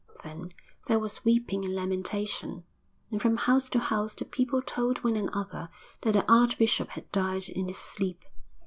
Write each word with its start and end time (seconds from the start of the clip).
Then 0.23 0.51
there 0.87 0.97
was 0.97 1.23
weeping 1.23 1.63
and 1.63 1.75
lamentation, 1.75 2.63
and 3.11 3.21
from 3.21 3.37
house 3.37 3.69
to 3.69 3.77
house 3.77 4.15
the 4.15 4.25
people 4.25 4.59
told 4.63 5.03
one 5.03 5.15
another 5.15 5.69
that 6.01 6.13
the 6.13 6.25
archbishop 6.27 6.89
had 6.89 7.11
died 7.11 7.47
in 7.47 7.67
his 7.67 7.77
sleep. 7.77 8.25